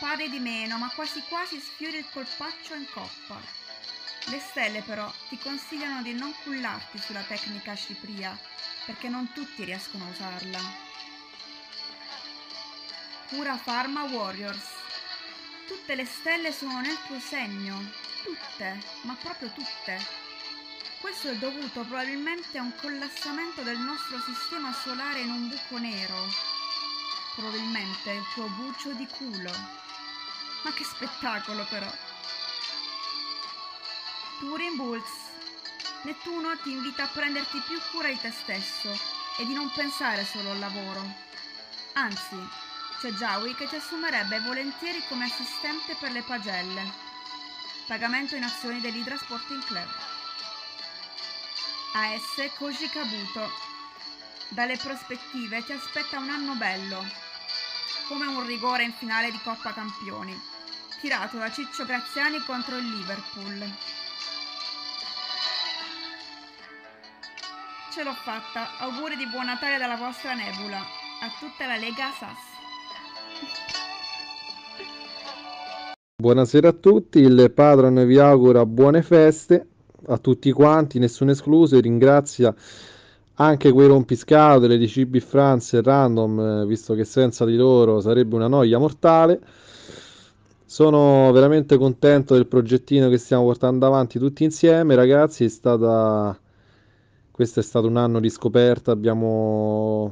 [0.00, 3.55] Parli di meno, ma quasi quasi sfiori il colpaccio in coppa.
[4.28, 8.36] Le stelle però ti consigliano di non cullarti sulla tecnica cipria,
[8.84, 10.58] perché non tutti riescono a usarla.
[13.28, 14.64] Cura Pharma Warriors.
[15.68, 17.78] Tutte le stelle sono nel tuo segno,
[18.24, 20.04] tutte, ma proprio tutte.
[21.00, 26.16] Questo è dovuto probabilmente a un collassamento del nostro sistema solare in un buco nero.
[27.36, 29.52] Probabilmente il tuo bucio di culo.
[30.62, 32.05] Ma che spettacolo però!
[34.38, 35.10] Turing Bulls.
[36.02, 38.90] Nettuno ti invita a prenderti più cura di te stesso
[39.38, 41.02] e di non pensare solo al lavoro.
[41.94, 42.36] Anzi,
[43.00, 46.92] c'è Joey che ti assumerebbe volentieri come assistente per le pagelle.
[47.86, 49.88] Pagamento in azioni dell'Hydra Sporting Club.
[51.94, 53.50] AS Koji Kabuto.
[54.48, 57.04] Dalle prospettive ti aspetta un anno bello,
[58.06, 60.38] come un rigore in finale di Coppa Campioni,
[61.00, 64.04] tirato da Ciccio Graziani contro il Liverpool.
[67.96, 72.44] Ce l'ho fatta, auguri di buon Natale dalla vostra Nebula, a tutta la Lega SAS.
[76.20, 79.66] Buonasera a tutti, il Patron vi augura buone feste
[80.08, 82.54] a tutti quanti, nessuno escluso, e ringrazia
[83.36, 88.34] anche quei rompiscatole di CB France e Random, eh, visto che senza di loro sarebbe
[88.34, 89.40] una noia mortale.
[90.66, 96.38] Sono veramente contento del progettino che stiamo portando avanti tutti insieme, ragazzi, è stata...
[97.36, 100.10] questo è stato un anno di scoperta, abbiamo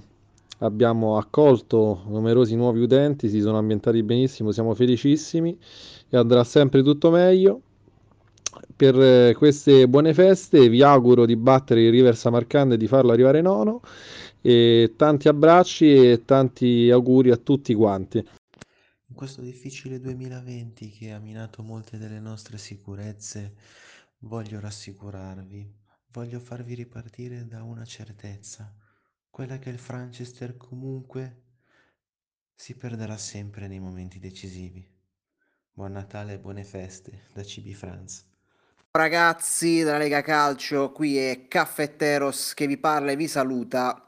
[0.59, 5.59] abbiamo accolto numerosi nuovi utenti, si sono ambientati benissimo, siamo felicissimi
[6.11, 7.63] e andrà sempre tutto meglio.
[8.77, 13.13] Per eh, queste buone feste vi auguro di battere il River Samarcanda e di farlo
[13.13, 13.81] arrivare nono
[14.43, 18.19] e tanti abbracci e tanti auguri a tutti quanti.
[18.19, 23.55] In questo difficile 2020 che ha minato molte delle nostre sicurezze,
[24.19, 25.84] voglio rassicurarvi,
[26.15, 28.73] voglio farvi ripartire da una certezza
[29.31, 31.43] quella che il Franchester comunque
[32.55, 34.89] si perderà sempre nei momenti decisivi.
[35.73, 38.27] Buon Natale e buone feste da CB France.
[38.93, 44.07] Ragazzi della Lega Calcio, qui è Caffetteros che vi parla e vi saluta.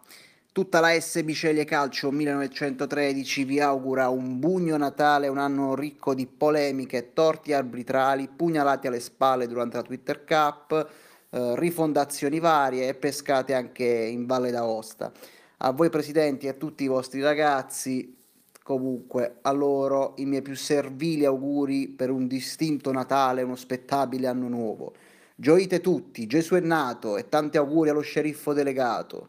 [0.53, 6.29] Tutta la SB Ceglie Calcio 1913 vi augura un bugno Natale, un anno ricco di
[6.29, 10.89] polemiche, torti arbitrali, pugnalati alle spalle durante la Twitter Cup,
[11.37, 15.13] eh, rifondazioni varie e pescate anche in Valle d'Aosta.
[15.59, 18.17] A voi presidenti e a tutti i vostri ragazzi,
[18.63, 24.49] comunque a loro i miei più servili auguri per un distinto Natale, uno spettabile anno
[24.49, 24.95] nuovo.
[25.35, 29.29] Gioite tutti, Gesù è nato e tanti auguri allo sceriffo delegato.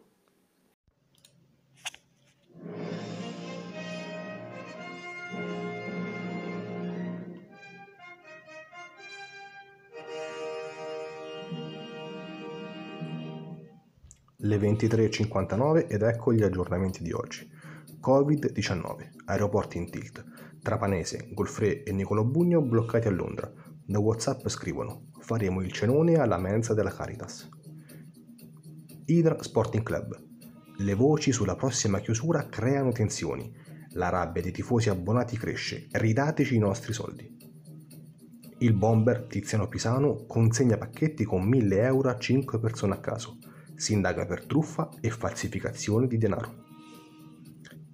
[14.39, 17.49] Le 23.59 ed ecco gli aggiornamenti di oggi.
[17.99, 20.23] Covid-19, aeroporti in tilt,
[20.61, 23.51] Trapanese, Golfre e Nicolò Bugno bloccati a Londra.
[23.83, 27.49] Da Whatsapp scrivono, faremo il cenone alla mensa della Caritas.
[29.05, 30.15] Hydra Sporting Club,
[30.77, 33.51] Le voci sulla prossima chiusura creano tensioni.
[33.93, 35.87] La rabbia dei tifosi abbonati cresce.
[35.89, 37.35] Ridateci i nostri soldi.
[38.59, 43.39] Il bomber Tiziano Pisano consegna pacchetti con 1000 euro a 5 persone a caso.
[43.77, 46.65] Si indaga per truffa e falsificazione di denaro.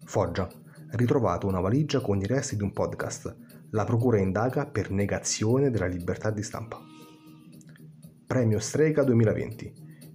[0.06, 0.50] Foggia.
[0.92, 3.36] Ritrovato una valigia con i resti di un podcast.
[3.72, 6.80] La procura indaga per negazione della libertà di stampa.
[8.26, 9.74] Premio Strega 2020.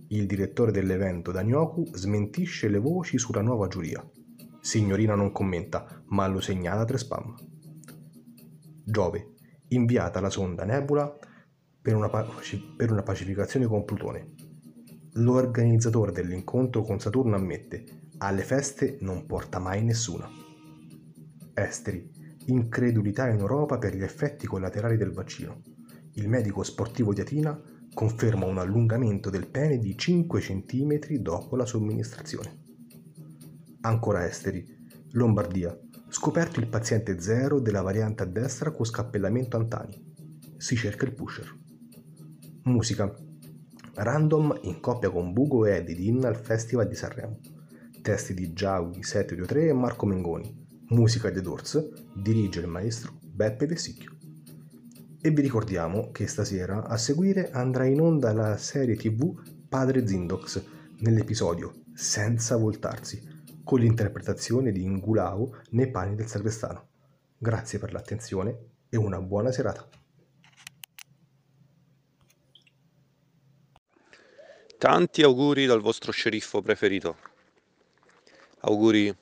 [0.09, 4.03] Il direttore dell'evento Danioku smentisce le voci sulla nuova giuria.
[4.63, 7.35] Signorina non commenta, ma lo segnala tre spam.
[8.87, 9.35] Giove.
[9.69, 11.15] Inviata la sonda Nebula
[11.83, 14.38] per una, paci- per una pacificazione con Plutone.
[15.19, 17.85] L'organizzatore dell'incontro con Saturno ammette,
[18.19, 20.29] alle feste non porta mai nessuna.
[21.55, 22.09] Esteri.
[22.47, 25.63] Incredulità in Europa per gli effetti collaterali del vaccino.
[26.15, 27.61] Il medico sportivo di Atina
[27.93, 32.67] conferma un allungamento del pene di 5 cm dopo la somministrazione.
[33.81, 34.65] Ancora esteri.
[35.13, 35.77] Lombardia.
[36.09, 40.15] Scoperto il paziente zero della variante a destra con scappellamento Antani.
[40.57, 41.53] Si cerca il pusher.
[42.63, 43.27] Musica.
[44.01, 47.41] Random in coppia con Bugo e Eddie Dean al Festival di Sanremo.
[48.01, 50.67] Testi di Giaui 723 e Marco Mengoni.
[50.91, 52.15] Musica di Doors.
[52.15, 54.17] Dirige il maestro Beppe Vessicchio.
[55.21, 59.35] E vi ricordiamo che stasera a seguire andrà in onda la serie tv
[59.69, 60.63] Padre Zindox
[61.01, 63.21] nell'episodio Senza voltarsi
[63.65, 66.87] con l'interpretazione di Ingulao nei panni del sacrestano.
[67.37, 68.57] Grazie per l'attenzione
[68.89, 69.89] e una buona serata.
[74.79, 77.17] Tanti auguri dal vostro sceriffo preferito.
[78.61, 79.13] Auguri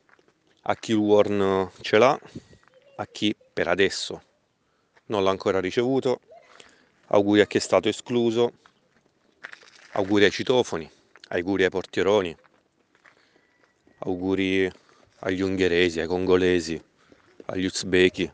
[0.61, 2.21] a chi il Warn ce l'ha,
[2.97, 4.23] a chi per adesso
[5.07, 6.21] non l'ha ancora ricevuto.
[7.07, 8.53] Auguri a chi è stato escluso.
[9.93, 10.91] Auguri ai citofoni,
[11.29, 12.37] auguri ai portieroni.
[14.01, 14.71] Auguri
[15.21, 16.85] agli ungheresi, ai congolesi,
[17.47, 18.31] agli uzbeki,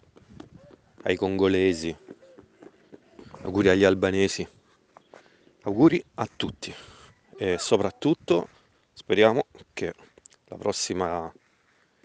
[1.04, 1.96] ai congolesi.
[3.42, 4.44] Auguri agli albanesi.
[5.62, 6.74] Auguri a tutti
[7.36, 8.48] e soprattutto
[8.92, 9.92] speriamo che
[10.46, 11.32] la prossima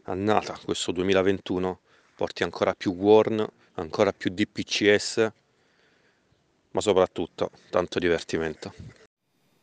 [0.03, 1.79] annata, questo 2021,
[2.15, 5.31] porti ancora più Warn, ancora più DPCS,
[6.71, 8.73] ma soprattutto tanto divertimento.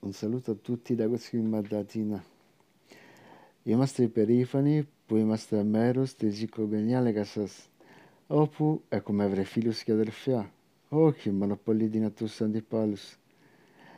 [0.01, 2.23] Un saluto a tutti da questo in Madatina.
[3.63, 7.69] Io mastri perifani, poi mastri meros, te zico geniale casas.
[8.27, 9.83] Opu è come avrei filus.
[10.89, 13.19] Oh, che monopoli di natus antipalus.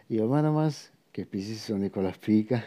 [0.06, 2.62] Io manamas, che pisi sono con la pica.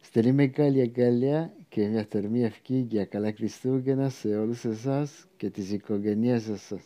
[0.00, 6.00] Stelime galia galia, che mi attermia fchiglia cala cristugenas e olus esas, che ti zico
[6.00, 6.82] genies esas.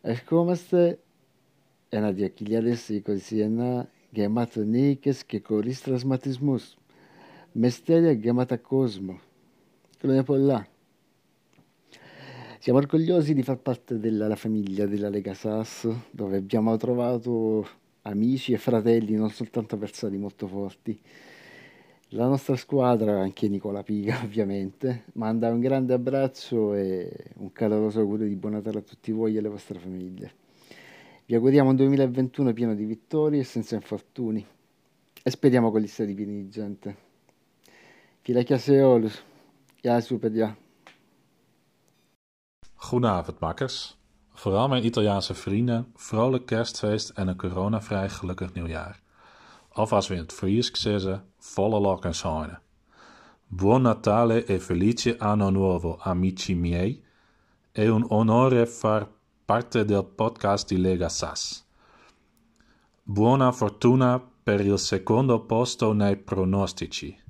[0.00, 0.98] Escomaste,
[1.90, 6.78] e na diachiliades y cosiena, gematonikes que coristras matismus.
[7.52, 9.20] Mesteria chiamata Cosmo,
[10.00, 10.66] quello di là.
[12.58, 18.58] Siamo orgogliosi di far parte della famiglia della Lega Sass, dove abbiamo trovato amici e
[18.58, 20.98] fratelli, non soltanto avversari molto forti.
[22.10, 28.26] La nostra squadra, anche Nicola Piga ovviamente, manda un grande abbraccio e un caloroso augurio
[28.26, 30.44] di buon Natale a tutti voi e alle vostre famiglie.
[31.26, 34.46] Vi auguriamo un 2021 pieno di vittorie e senza infortuni
[35.22, 36.96] e speriamo con gli stati pieni di gente.
[38.22, 39.22] Vielleicht Seolus.
[39.82, 40.56] Ja, super, ja.
[42.76, 43.95] Goedenavond, makkers.
[44.36, 49.00] Vooral mijn Italiaanse vrienden, vrolijk kerstfeest en een coronavrij gelukkig nieuwjaar.
[49.72, 52.60] Of als we in het Fries zeggen, volle lok en zoinen.
[53.46, 57.04] Buon Natale e felice anno nuovo, amici miei.
[57.72, 59.08] È un onore far
[59.44, 61.64] parte del podcast di Lega Sass.
[63.02, 67.22] Buona fortuna per il secondo posto nei pronostici.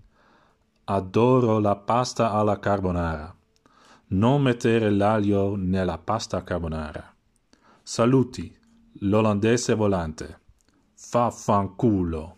[0.85, 3.36] Adoro la pasta alla carbonara.
[4.09, 7.13] Non mettere l'aglio nella pasta carbonara.
[7.83, 8.57] Saluti,
[9.01, 10.39] l'olandese volante.
[10.95, 12.37] Fa fanculo.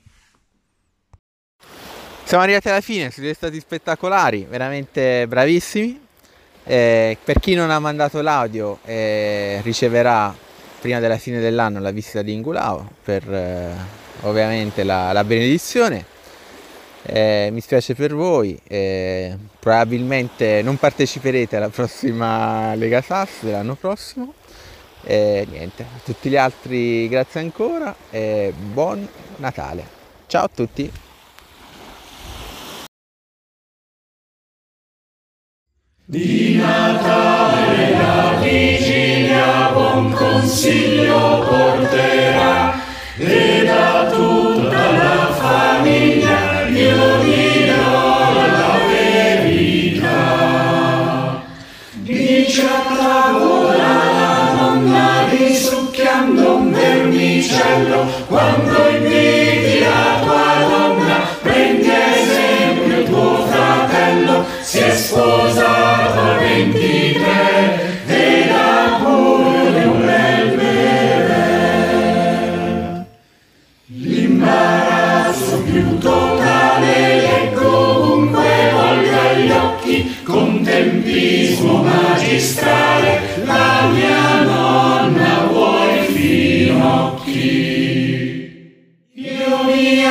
[2.24, 6.00] Siamo arrivati alla fine, siete stati spettacolari, veramente bravissimi.
[6.64, 10.34] Eh, per chi non ha mandato l'audio eh, riceverà
[10.80, 13.74] prima della fine dell'anno la visita di Ingulao per eh,
[14.22, 16.16] ovviamente la, la benedizione.
[17.02, 24.34] Eh, mi spiace per voi, eh, probabilmente non parteciperete alla prossima Lega Sass dell'anno prossimo.
[25.04, 29.96] E niente, a tutti gli altri grazie ancora e buon Natale.
[30.26, 30.92] Ciao a tutti!
[36.04, 42.57] Di Natale la vigilia buon consiglio porterà
[57.68, 68.06] bello quando invidi la tua donna prendi esempio tuo fratello si è sposato a 23
[68.06, 71.46] ed ha pure un bel bere
[73.86, 82.67] l'imbarazzo più totale e comunque volga gli occhi con tempismo magistrale.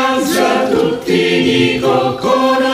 [0.08, 2.67] mangia, tutti dico con